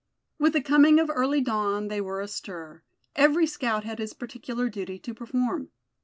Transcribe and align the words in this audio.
With 0.39 0.53
the 0.53 0.63
coming 0.63 0.99
of 0.99 1.11
early 1.13 1.41
dawn 1.41 1.87
they 1.87 2.01
were 2.01 2.21
astir. 2.21 2.81
Every 3.15 3.45
scout 3.45 3.83
had 3.83 3.99
his 3.99 4.13
particular 4.15 4.67
duty 4.67 4.97
to 4.97 5.13
perform. 5.13 5.69